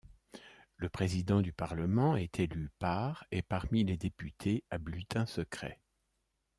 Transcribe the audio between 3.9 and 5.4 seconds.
députés, à bulletin